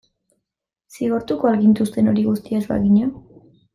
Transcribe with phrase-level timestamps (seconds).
[0.95, 3.11] Zigortuko al gintuzten hori guztia ez bagina?